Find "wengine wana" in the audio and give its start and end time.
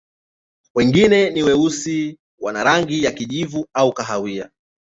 1.93-2.63